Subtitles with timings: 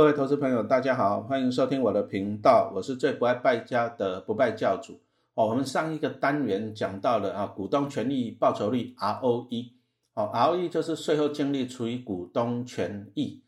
[0.00, 4.98] 各位投资朋友，大家好，欢迎收听我的频道，我是最不爱败家的不败教主。
[5.34, 9.72] 哦，我们上一个单元讲到了啊，股东权益报酬率 ROE，
[10.14, 13.42] 哦，ROE 就是税后净利除以股东权益。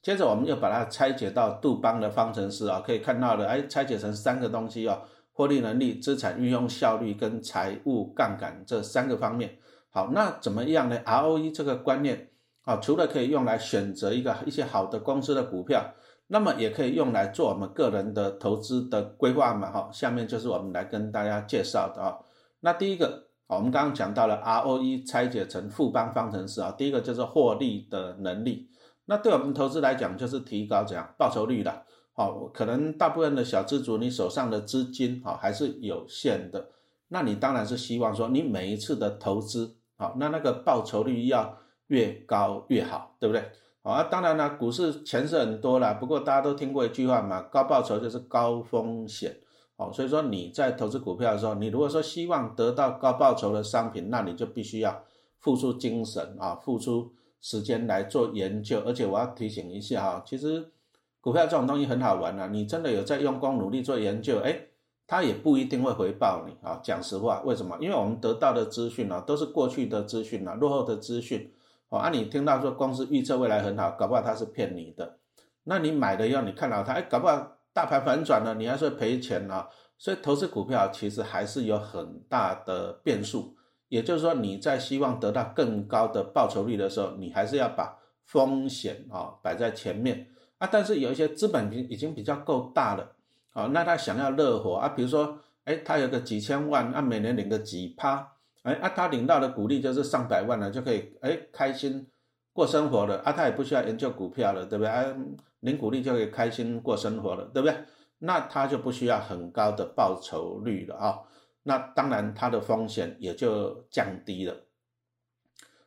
[0.00, 5.02] 接着我们又把它拆解到杜邦的方程式啊，可以看到了，哎，拆解成三个东西哦，
[5.34, 9.58] 获利能力、资产运用效率跟财务杠杆这三个方面。
[9.90, 12.28] 好，那怎么样呢？ROE 这个观念。
[12.64, 15.94] 啊，除了可以用来选择一个一些好的公司的股票，
[16.26, 19.70] 那么也可以用来做我们个人的投资的规划嘛。
[19.72, 22.18] 哈，下面就是我们来跟大家介绍的啊。
[22.60, 26.70] 那第一个，我们刚刚讲到了 ROE 拆解成富邦方程式啊。
[26.76, 28.68] 第一个就是获利的能力，
[29.06, 31.82] 那对我们投资来讲就是提高怎样报酬率的。
[32.12, 36.68] 好，可能大部分的小资族你手上的资金啊还是有限的，
[37.08, 41.56] 那你当然是希望说你每一次的投资好，那那个报酬率要。
[41.90, 43.42] 越高越好，对不对？
[43.82, 49.36] 好啊，当然了，股市钱是很多了，不过大家都听过一句话嘛，高报酬就是高风险。
[49.76, 55.02] 好，所以说你在投资股票的时候，你如果说希望得到高报酬的商品，那你就必须要
[55.38, 57.10] 付出精神啊，付出
[57.40, 58.82] 时间来做研究。
[58.84, 60.70] 而且我要提醒一下哈，其实
[61.22, 64.60] 股票这种东西很好玩啊，你真的有在用功努力做研究，哎，
[65.06, 66.78] 它也不一定会回报你啊。
[66.82, 67.78] 讲实话，为什么？
[67.80, 71.50] 因为我们得到的资讯啊，都是过去的资讯啊，落后的资讯。
[71.90, 75.18] 哦，啊，你听到说公司预测未来很好，搞不好他是骗你的。
[75.64, 79.68] 那你买了以后，你看到他，哎，搞不好大盘反转了，你还是会赔钱啊。
[79.98, 83.56] 所以投资股票其实还是有很大的变数。
[83.88, 90.68] 也就是说，你在希望得到更高的报酬率的时候，你还是要把风险啊摆在前面啊。
[90.70, 93.16] 但是有一些资本已经比较够大了，
[93.52, 98.36] 啊，那他想要乐活啊，比如说，哎，他有个几千万，啊，每年领个几趴。
[98.62, 102.06] 哎啊，他领到的股利就是上百万了，就可以哎开心
[102.52, 104.90] 过生活了啊，他也不需要研究股票了，对不对？
[104.90, 105.04] 啊，
[105.60, 107.76] 领股利就可以开心过生活了，对不对？
[108.18, 111.20] 那他就不需要很高的报酬率了啊，
[111.62, 114.54] 那当然他的风险也就降低了。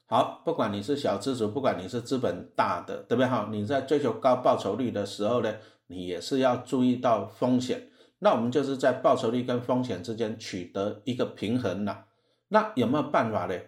[0.08, 3.28] 好，不管你是小资主，不管你是资本大的，对不对？
[3.28, 5.56] 哈，你在追求高报酬率的时候呢，
[5.88, 7.90] 你也是要注意到风险。
[8.20, 12.06] 那我们就是在报酬率跟风险之间取得一个平衡了。
[12.54, 13.60] 那有没有办法呢？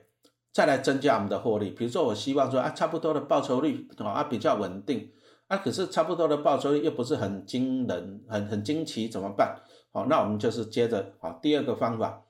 [0.54, 1.72] 再来增加我们的获利？
[1.72, 5.12] 比如说，我希望说啊，差不多的报酬率啊，比较稳定
[5.48, 9.60] 啊，可是差不多的报酬率又不是很惊人、很很惊奇，怎么办？
[9.92, 12.26] 好，那我们就是接着啊，第二个方法，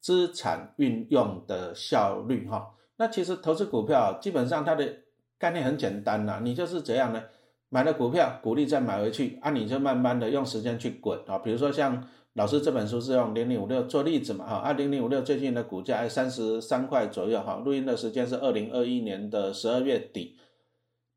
[0.00, 2.74] 资产运用的效率哈。
[2.96, 4.92] 那其实投资股票基本上它的
[5.38, 7.22] 概念很简单呐，你就是怎样呢？
[7.68, 11.38] 买了股票，股利再买回去啊，你就慢慢的用时间去滚啊。
[11.38, 12.04] 比如说像。
[12.34, 14.46] 老师这本书是用零零五六做例子嘛？
[14.46, 17.38] 哈，二零零五六最近的股价三十三块左右。
[17.38, 20.38] 哈，录音的时间是二零二一年的十二月底。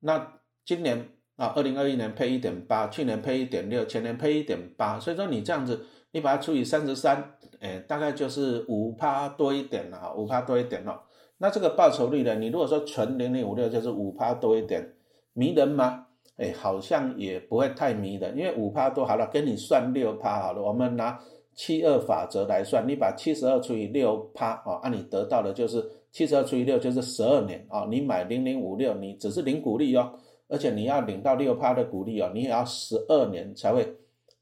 [0.01, 0.33] 那
[0.65, 4.99] 今年啊，二零二一年配一点八，去年配一点六，前年配一点八。
[4.99, 11.01] 所以说你这样子，你把它除以三十三，哎，大概就是五趴多一点了哈，五趴多一点了。
[11.37, 12.35] 那这个报酬率呢？
[12.35, 14.95] 你如果说纯零零五六就是五趴多一点，
[15.31, 16.04] 迷人吗？
[16.37, 20.61] 哎，好像也不会太迷的，因为五趴多好了，给你算六趴好了。
[20.61, 21.17] 我们拿
[21.53, 25.81] 七二法则来算，你把七十二除以六趴啊，按你得到的就是
[26.11, 27.87] 七十二除以六就是十二年啊。
[27.89, 30.11] 你买零零五六，你只是领股利哦，
[30.49, 33.87] 而且你要领到六趴的股利哦，你也要十二年才会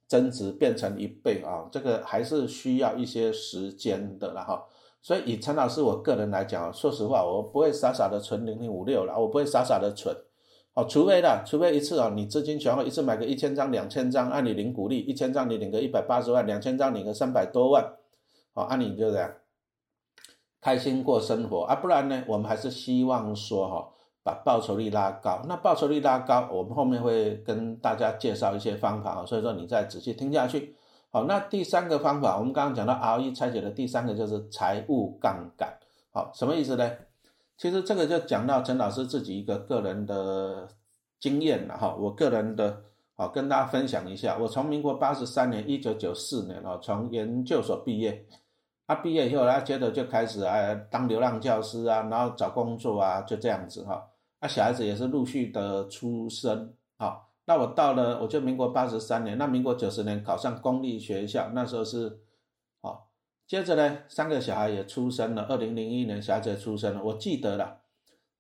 [0.07, 1.69] 增值变成一倍啊。
[1.71, 4.63] 这个还是需要一些时间的了哈。
[5.03, 10.15] 所以以陈老师我个人来讲，说实话，我不会傻傻的存零零五六了，我不会傻傻的存。
[10.75, 17.93] 哦，除非的，除非一次啊，你资金全后一次买个一千张、两千张，按你领股利，一千张你领个一百八十万，两千张领个三百多万，
[18.55, 19.31] 好，按你就这样
[20.59, 21.75] 开心过生活啊。
[21.75, 23.89] 不然呢，我们还是希望说哈，
[24.23, 25.43] 把报酬率拉高。
[25.47, 29.25] 那报酬率拉高，我们后面会跟大家介绍一些方法啊。
[29.27, 30.75] 所以说你再仔细听下去。
[31.11, 35.77] 好，那第三个方法，我们刚刚讲到 ROE 拆解的第三个就是财务杠杆。
[36.11, 36.91] 好，什么意思呢？
[37.63, 40.67] 其实这个就讲到陈老师自己一个个人的
[41.17, 42.83] 经验了哈，我个人的
[43.15, 48.25] 啊跟大家分享一下，我从民国八十三年一九九四年哦，从研究所毕业，
[48.85, 54.09] 他毕业以后，他接着就开始啊当流浪教师啊，然后找工作啊，就这样子哈，
[54.41, 57.15] 那小孩子也是陆续的出生啊，
[57.45, 62.19] 那我到了我就民国八十三年，那民国九十年考上公立学校，那时候是。
[63.45, 65.43] 接着呢，三个小孩也出生了。
[65.43, 67.03] 二零零一年，小孩子也出生了。
[67.03, 67.81] 我记得了，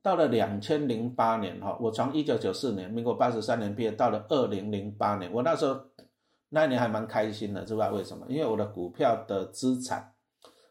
[0.01, 5.79] 到了两千零八年，哈，我从一九九四年，民国八十三年毕业，到了二零零八年，我那时候
[6.49, 8.25] 那一年还蛮开心的，知不知道为什么？
[8.29, 10.13] 因为我的股票的资产，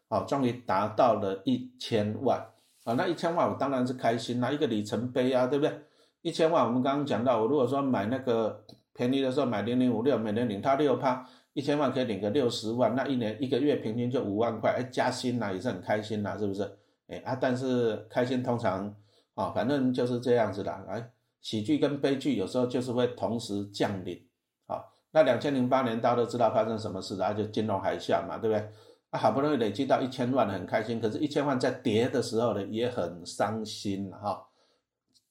[0.09, 2.39] 好，终于达到了一千万，
[2.83, 5.73] 啊，那一千万我当然是开心，那一个里程碑啊，对不对？
[6.21, 8.63] 一千万，我们刚刚讲到，我如果说买那个
[8.93, 16.63] 便宜的时候买零零五六，每年领它六趴，一千万可以领个六十万，那一年一个月平均就五万块，哎，加薪啦也是很开心啦，是不是？
[17.07, 18.95] 哎啊，但是开心通常
[19.35, 21.11] 啊，反正就是这样子的，哎，
[21.41, 24.19] 喜剧跟悲剧有时候就是会同时降临。
[24.65, 28.69] 好，那两千零八年大家都知道发生什么事，然后就金融海啸嘛，对不对？
[29.11, 34.47] 啊，好不容易累积到一千万，很开心，可是，一千万在跌的时候呢，也很伤心哈，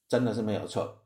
[0.07, 1.02] 真的是没有错。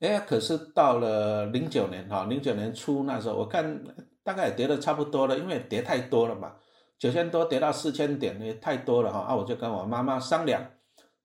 [0.00, 3.82] 哎，可是到了零九年哈，零九年初那时候，我看
[4.22, 6.52] 大概也跌的差不多了，因为跌太多了嘛，
[6.98, 9.18] 九千多跌到四千点也太多了哈。
[9.20, 10.64] 啊，我就跟我妈妈商量，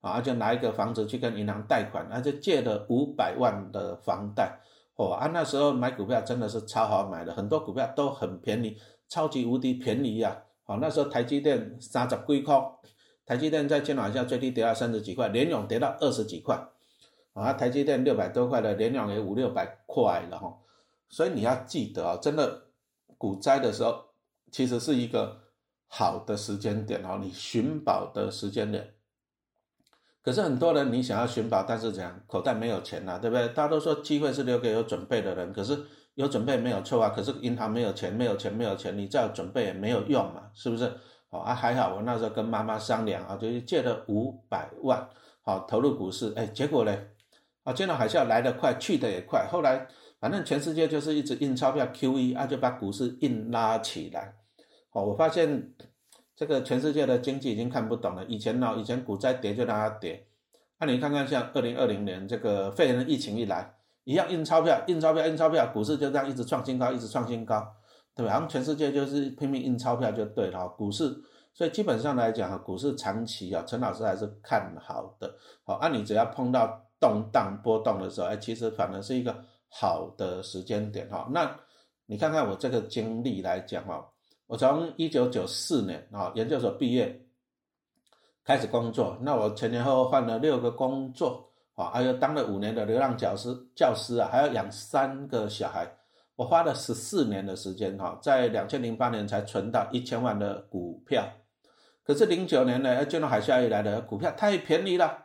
[0.00, 4.58] 啊，就拿一个房子去跟银行贷款，啊，就借了五百万的房贷。
[4.96, 8.76] 哦，啊，那时候买股票真的是超好买的，很多股票都很便宜，
[9.08, 10.36] 超级无敌便宜呀。
[10.64, 12.60] 好，那时候台积电三十几块，
[13.24, 16.58] 台积电在金融下最低跌到三十几块，联永跌到二十几块。
[17.34, 20.56] 啊，台积电六百多块的，连两也五六百块了哈，
[21.08, 22.68] 所以你要记得啊，真的
[23.18, 24.06] 股灾的时候，
[24.50, 25.40] 其实是一个
[25.88, 28.94] 好的时间点哦，你寻宝的时间点。
[30.22, 33.48] 可是很多人你想要寻宝，但是怎样，口袋没有钱呐，对不对？
[33.48, 35.78] 大家都说机会是留给有准备的人，可是
[36.14, 40.84] 有准备没有错啊，可是银行没有钱，没有钱，没有钱，你再有准备也没有用嘛，是不是？
[41.30, 45.08] 哦啊，还好我那时候跟妈妈商量啊，就是借了五百万，
[45.42, 46.96] 好投入股市，哎，结果呢？
[47.64, 49.48] 啊，金融海啸来得快，去得也快。
[49.50, 49.86] 后来，
[50.20, 54.34] 反正全世界就是一直印钞票，QE 啊，就把股市印拉起来。
[54.92, 55.72] 哦，我发现
[56.36, 58.22] 这个全世界的经济已经看不懂了。
[58.26, 60.26] 以前呢，以前股灾跌就让它跌。
[60.78, 63.74] 那你看看，像二零二零年这个肺炎的疫情一来，
[64.04, 67.66] 一样印钞票，印钞票，印钞票，股市就这样一直创新高，一直创新高，
[68.14, 68.32] 对吧？
[68.32, 70.68] 然后全世界就是拼命印钞票就对了。
[70.68, 71.16] 股市，
[71.54, 75.34] 所以基本上来讲，股市长期啊，陈老师还是看好的。
[75.64, 76.82] 好，那你只要碰到。
[77.04, 81.28] 动荡波动的时候，哎，其实反而是一个好的时间点哈。
[81.30, 81.54] 那
[82.06, 84.02] 你看看我这个经历来讲哈，
[84.46, 87.26] 我从一九九四年啊研究所毕业
[88.42, 95.86] 开始工作，那我前前后后换了六个工作啊，还有当了五年的流浪教师，教师啊，还要养三个小孩，
[96.36, 101.22] 我花了十四年的时间哈，在两千零八年才存到一千万的股票，
[102.02, 105.23] 可是零九年呢，金融海啸一来的股票太便宜了。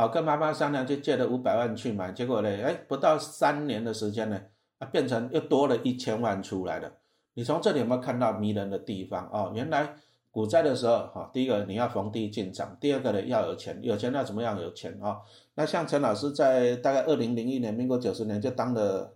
[0.00, 4.40] 好，跟妈妈商量，就借了五百万去买，结果呢，哎，不到三年的时间呢，
[4.78, 6.90] 啊，变成又多了一千万出来了。
[7.34, 9.52] 你从这里有没有看到迷人的地方哦？
[9.54, 9.96] 原来
[10.30, 14.58] 股灾的时候，哈，第一个你要逢低进场，第二个呢要有钱，有钱要怎么样？
[14.58, 15.18] 有钱啊？
[15.56, 19.14] 那像陈老师在大概二零零一年，民国九十年就当了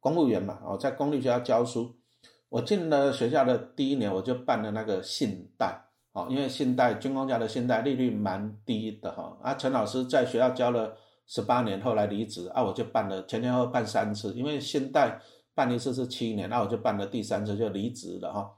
[0.00, 1.96] 公务员嘛，哦，在公立学校教书。
[2.50, 5.86] 我进了学校的第一年，我就办了那个信贷。
[6.12, 10.96] 哦，因为信贷军工家的信贷利率蛮低的哈，啊，陈老师在学校教了
[11.26, 15.20] 十八年，后来离职，啊，我就办了前前后后办三次，因为信贷
[15.54, 18.50] 办一次是七年，那我就办了第三次就离职了哈，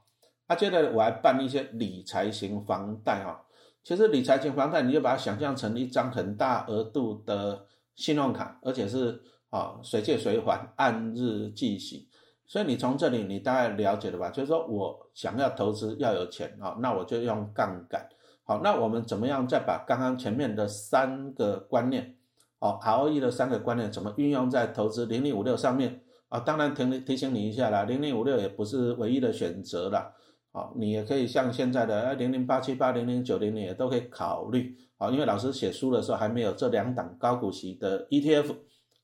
[0.47, 3.45] 啊，接着我还办一些理财型房贷哈，
[3.83, 9.21] 其实理财型房贷你就把它想象成一张很大额度的信用卡，而且是
[9.51, 12.09] 啊随借随还，按日计息。
[12.53, 14.29] 所以你从这里你大概了解了吧？
[14.29, 18.07] 就是说我想要投资要有钱啊，那我就用杠杆。
[18.43, 22.15] 好，那我们怎么样再把刚刚前面的三个观念，
[22.59, 26.41] 哦，ROE 的三个观念怎么运用在投资零零五六上面啊？
[26.41, 30.13] 当然提提醒你一下啦，零零五六也不是唯一的选择了。
[30.51, 34.77] 好，你也可以像现在的零零八七八零零九零零也都可以考虑。
[34.99, 38.53] 好，因为老师写书的时候还没有这两档高股息的 ETF。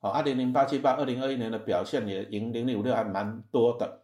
[0.02, 4.00] 好，二零零八七八，二零二一年的表现也赢零零五六还蛮多的，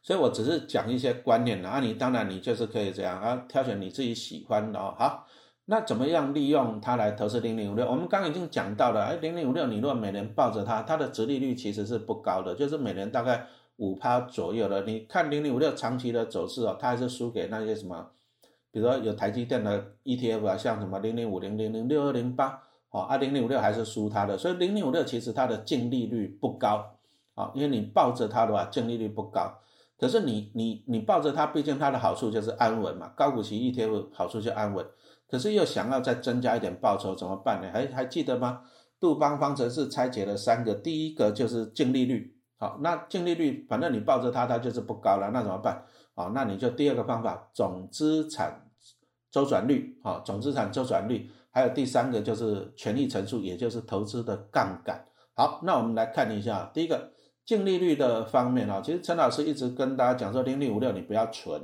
[0.00, 4.94] 所以我只是讲一些观念啊，你当然你就是可以这样啊，挑选你自己喜欢的哦。
[4.96, 5.26] 好，
[5.64, 7.84] 那怎么样利用它来投资零零五六？
[7.84, 13.48] 我们刚刚已经讲到了，哎，零零五六你如果每年抱着它，它的殖利率其实是不高的，就是每年大概
[13.78, 14.82] 五趴左右的。
[14.82, 18.10] 你看零零五六长期的走势哦，它还是输给那些什么，
[18.70, 22.62] 比如说有台积电的 ETF 啊，像什么零零五零零零六二零八。
[22.92, 26.84] 好，啊零零五六还是输它的，所以零零五六其实它的净利率不高，
[27.34, 29.58] 啊，因为你抱着它的话，净利率不高。
[29.96, 34.84] 可是你你你抱着它，毕竟它的好处就是安稳嘛，高股息 ETF 好处就安稳。
[35.28, 37.70] 可是又想要再增加一点报酬，怎么办呢？
[37.72, 38.62] 还还记得吗？
[38.98, 42.34] 杜邦方程式拆解了三个，第一个就是净利率。
[42.58, 45.84] 好，那净利率反正你抱着它，它就是不高了，那怎么办？
[46.14, 48.68] 好，那你就第二个方法，总资产
[49.30, 51.30] 周转率，好，总资产周转率。
[51.50, 55.04] 还有第三个就是权益乘数，也就是投资的杠杆。
[55.34, 57.10] 好，那我们来看一下第一个
[57.44, 58.80] 净利率的方面啊。
[58.84, 61.60] 其实陈老师一直跟大家讲说，零零五六你不要存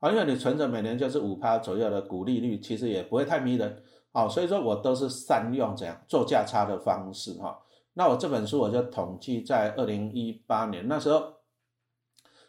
[0.00, 3.82] 啊，因为你存着每年就是五趴左右的股利率，其实也不会太迷人
[4.12, 4.28] 啊。
[4.28, 7.58] 所以说我都是善用这样做价差的方式哈。
[7.94, 11.32] 那我这本书我就统计在二零一八年那时候，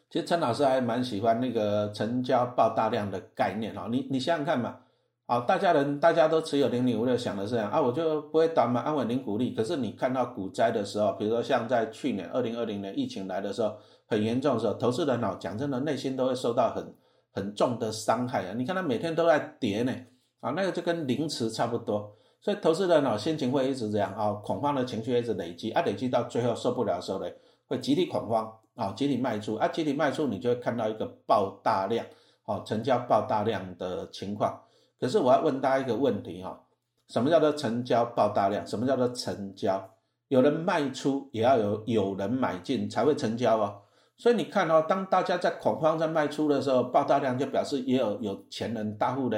[0.09, 3.87] 其实陈老师还蛮喜欢那个成交爆大量的概念哈。
[3.89, 4.79] 你你想想看嘛，
[5.27, 9.51] 啊，大家人大家都持有零零五六，想的是这样啊，我就不会打嘛，安稳零股利。
[9.51, 13.75] 可是你看到股灾的时候，比如说像在去年二零二零年疫情来的时候，
[14.07, 16.95] 很严重的时候，投资人哦，讲真的，内心都会受到很
[17.33, 18.53] 很重的伤害啊。
[18.55, 19.93] 你看他每天都在跌呢，
[20.39, 22.09] 啊，那个就跟凌迟差不多。
[22.39, 27.27] 所以投资人哦，心情会一直这样啊，恐慌的情绪一直累积啊，累积到最后受不了的时候呢，
[27.67, 32.05] 会集体恐慌啊，集体卖出啊，集体卖出，你就会看到一个爆大量
[32.45, 34.57] 哦，成交爆大量的情况。
[34.99, 36.59] 可是我要问大家一个问题哈，
[37.07, 38.65] 什么叫做成交爆大量？
[38.65, 39.89] 什么叫做成交？
[40.27, 43.81] 有人卖出，也要有有人买进才会成交哦。
[44.17, 49.37] 所以你看哦，当大家在恐慌在卖出的时候，爆大量就表示也有有钱人大户呢。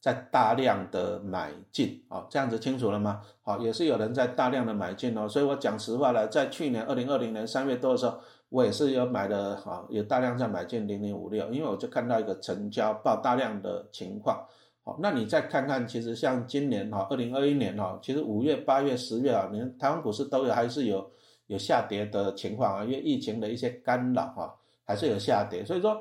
[0.00, 3.20] 在大量的买进，哦，这样子清楚了吗？
[3.42, 8.16] 好，也是有人在大量的买进哦，所以我讲实话了，在去年二零二零年三月多的时候，
[8.48, 14.46] 我也是有买的，哈，有大量在买进零零五六，因为我就看到一个成交爆大量的情况，
[14.88, 21.12] 好，那你再看看，其实像今年哈，二零二一年哈，其实五月、八月、十月啊，你看台湾股市都有还是有
[21.48, 24.54] 有下跌的情况啊，因为疫情的一些干扰哈，
[24.86, 25.94] 还是有下跌，所以说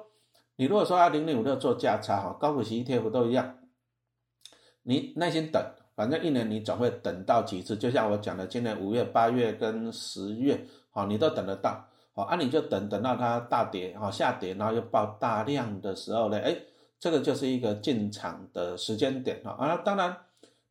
[0.55, 3.57] 你如果说二零零五六做价差哈，高股息 ETF 都一样。
[4.83, 5.61] 你耐心等，
[5.97, 7.75] 反正一年你总会等到几次。
[7.75, 16.55] 就像我讲的，今年五月、八月跟十月，好，你都等得到，好，啊，你就等等到它大跌，好，下跌，然后又爆大量的时候呢，哎，
[16.99, 20.15] 这个就是一个进场的时间点，啊，啊，当然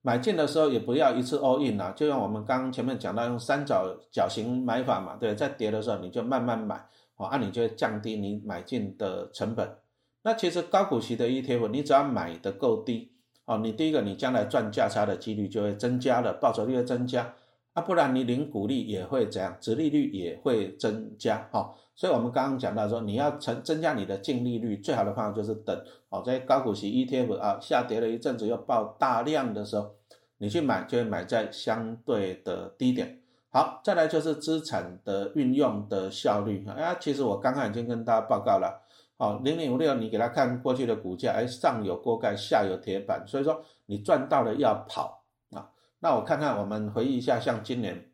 [0.03, 9.77] 买进的时候也不要一次 all in 啊，就像我们刚前面讲到用三角角形买法嘛，对，在跌的时候你就慢慢买，好，啊，你就会降低你买进的成本。
[10.23, 13.13] 那其实高股息的 ETF，你只要买的够低。
[13.45, 17.33] 哦，你第一个，你将来赚价差的几率就会增加了，报酬率会增加
[17.75, 21.49] 啊，不然你领股利也会怎样，殖利率也会增加。
[21.53, 25.75] 哈，所以我们刚刚讲到说，你要增增加你的净利率，最好的方法就是等，
[26.11, 29.95] 哦，在高股息 ETF 啊下跌了一阵子又爆大量的时候，
[30.39, 33.19] 你去买就会买在相对的低点。
[33.49, 38.83] 好，再来就是资产的运用的效率啊，其实我刚刚已经跟大家报告了。
[39.17, 45.23] 好，零零五六，你给他看过去的股价，哎，上有锅盖，下有铁板，所以说你赚到了要跑
[45.53, 45.71] 啊。
[46.01, 48.11] 那我看看，我们回忆一下，像今年，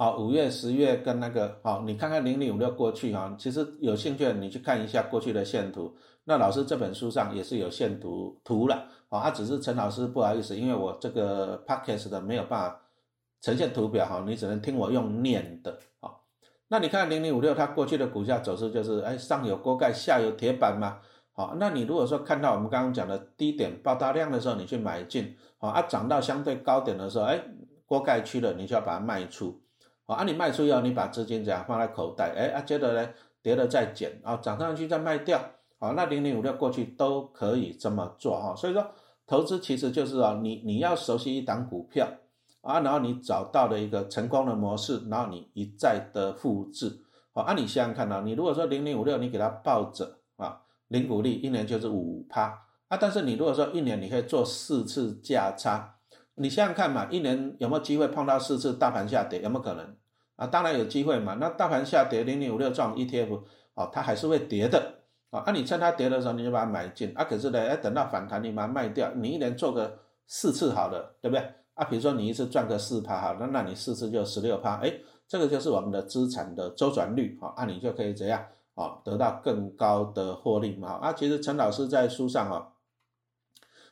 [0.00, 5.94] 好，五月、十月跟那个，好，你看看零零五六过去哈，其实有兴趣的你去看一下过去的线图。
[6.24, 12.80] 那老师这本书上也是有线图图了，啊，只是陈老师不好意思，因为我这个 podcast 的没有办法
[13.42, 16.24] 呈现图表，哈，你只能听我用念的，好。
[16.68, 20.96] 那你看零零五六，它过去的股价走势就是，哎，上有锅盖，下有铁板嘛。
[21.34, 27.38] 好，那你如果说看到我们刚刚讲的低点爆大量的时候，你去买进，好，啊，涨到相对高点的时候，哎，
[27.84, 29.60] 锅盖区了，你就要把它卖出。
[30.14, 33.08] 啊，你卖出以后，你把资金这样放在口袋，哎，啊，接着呢，
[33.42, 35.40] 跌了再减，啊，涨上去再卖掉。
[35.78, 38.54] 好，那零零五六过去都可以这么做哈。
[38.54, 38.86] 所以说，
[39.26, 42.08] 投资其实就是啊，你你要熟悉一档股票。
[42.62, 47.00] 啊，然后你找到了一个成功的模式，然后你一再的复制，
[47.32, 55.99] 好，啊，你想想看啊，你如果说零零五六，你给它抱着啊，零股利一年就是五趴啊，但是你如果说一年你可以做四次价差，
[56.36, 59.96] 你想想看嘛，一年有没有机会碰到四次大盘下跌，有没有可能
[60.36, 60.46] 啊？
[60.46, 63.42] 当然有机会嘛，那大盘下跌零零五六这种 ETF，
[63.74, 71.44] 哦，它还是会跌的啊，那，你趁它跌的时候你就把它买进啊，可是呢，哎，等到反弹你把它卖掉，你一年做个四次好了，对不对？
[71.74, 74.92] 啊，比如说你一次赚个四趴哈，那那你四次就十六趴，哎，
[75.28, 78.44] 这个就是我们的资产的周转率哈，啊，你就可以怎样
[78.74, 80.92] 啊，得到更高的获利嘛。
[80.94, 82.68] 啊，其实陈老师在书上啊，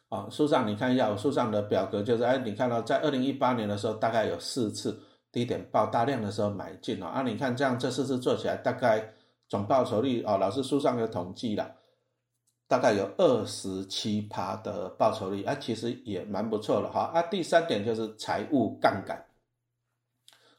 [0.09, 4.99] 啊，书上你看一下，我书上的表格就是，哎，你看到在二零一八年的时候，大概有四次
[5.31, 9.13] 低点爆大量的时候买进了，啊，你看这样这四次做起来，大概
[9.49, 11.73] 总报酬率啊，老师书上有统计了。
[12.71, 17.23] 大概有二十七趴的报酬率啊，其实也蛮不错的哈啊。
[17.23, 19.25] 第三点就是财务杠杆，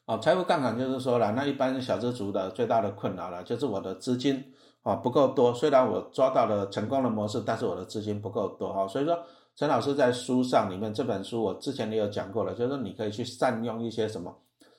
[0.05, 4.43] 啊，财务杠杆就是说了，那一般小资族的最大的困扰了，就是我的资金
[4.81, 5.53] 啊不够多。
[5.53, 8.87] 虽然我抓到了成功的模式，但是我的资金不够多哈。
[8.87, 9.23] 所以说，
[9.59, 14.33] 陈老师在书上里面这本书，我之前也有讲过了，就是说你可以去善用一些什么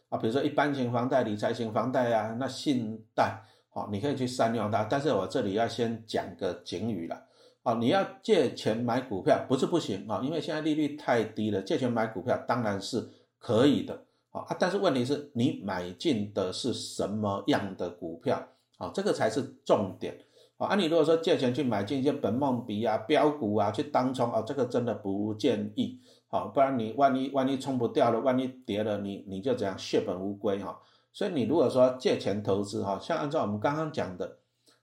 [0.09, 3.43] 啊，比如说一般型房贷、理财型房贷啊，那信贷。
[3.69, 7.27] 好，你可以去善用它，但是我这里要先讲个警语了。
[7.63, 13.07] 好，你要借钱买股票不是不行啊，因为现在利率太低了，借钱买股票当然是
[13.39, 14.07] 可以的。
[14.31, 18.43] 好啊，但是问题是你买进的是什么样的股票？
[18.79, 20.19] 好，这个才是重点。
[20.67, 25.99] 啊，你如果说借钱去买进一些本梦比啊、标股啊去当冲啊，这个真的不建议。
[26.29, 30.79] 好，不然你万一万一冲不掉了，万一跌了，你你就这样血本无归哈。
[31.15, 34.37] 所以你如果说借钱投资哈，像按照我们刚刚讲的，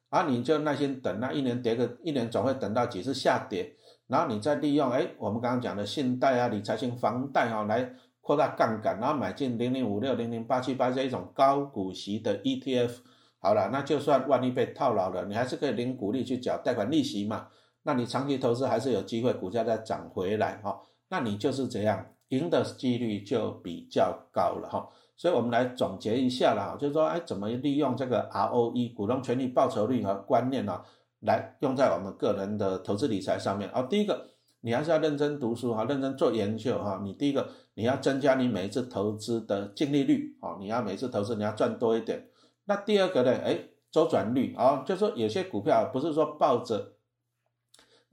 [0.09, 3.75] 啊，你就耐心等，那一年跌个一年总会等到几次下跌，
[4.07, 12.93] 然后你再利用哎，我们刚刚讲的信贷啊、理财型房贷哈来扩大杠杆，然后买进零零五六、零零八七八这一种高股息的 ETF。
[13.39, 17.47] 好了，那就算万一被套牢了，你还是可以领股利去缴贷款利息嘛。
[17.83, 20.81] 那你长期投资还是有机会股价再涨回来哈。
[21.09, 24.89] 那你就是这样，赢的几率就比较高了哈。
[25.15, 30.81] 所以我们来总结一下啦，就是说，哎，怎么利用这个 ROE 股东权益报酬率和观念呢，
[31.21, 33.69] 来用在我们个人的投资理财上面。
[33.73, 34.27] 哦，第一个，
[34.61, 36.99] 你还是要认真读书哈，认真做研究哈。
[37.03, 42.27] 你第一个，你要增加你每一次投资的净利率哦，你要每次投资你要赚多一点。
[42.67, 43.31] 那第二个呢？
[43.43, 43.59] 哎，
[43.89, 46.95] 周转率啊，就是说有些股票不是说抱着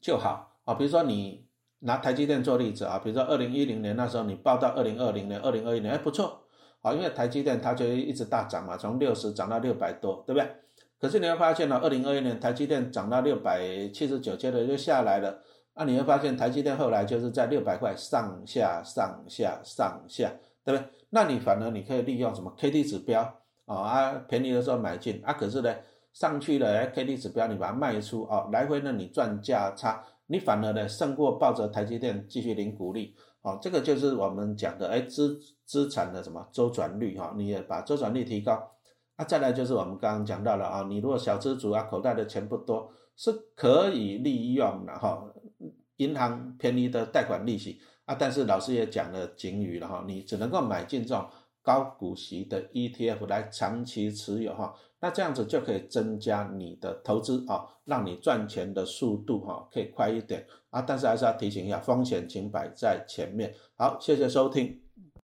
[0.00, 0.74] 就好啊。
[0.74, 1.46] 比如说你
[1.80, 6.46] 拿台积电做例子啊，比如说二零一零年那时候你报到二零二零年、二零二一年，哎不错
[6.82, 10.48] 啊，因为台积电它就一直大涨嘛，从六十涨到六百多，对不对？
[11.00, 15.42] 可是你会发现呢，二零二一年台积电涨到六百七十九，接着就下来了。
[15.74, 20.32] 那你会发现台积电后来就是在六百块上下、上下、上下，
[20.64, 20.88] 对不对？
[21.10, 23.40] 那你反而你可以利用什么 K D 指标？
[23.66, 25.74] 哦啊，便宜的时候买进啊，可是呢，
[26.12, 38.70] 上去了，哎，K D 指标你把它卖出哦，来回呢你赚价差，你反而呢胜过抱着台积电继续领股利，哦，这个就是我们讲的，哎，资资产的什么周转率哈，你也把周转率提高，
[39.16, 45.24] 啊，再来就是我们刚刚讲到了啊，你如果小资主啊，口袋的钱不多，是可以利用的哈，
[45.96, 51.26] 银行便宜的贷款利息啊，但是老师也讲了警语了哈，你只能够买进这种。
[51.64, 63.54] 高股息的 ETF 来长期持有哈，那这样子就可以增加你的投资啊，让你赚钱的速度哈可以快一点啊，但是还是要提醒一下，风险请摆在前面。
[63.76, 64.83] 好，谢谢收听。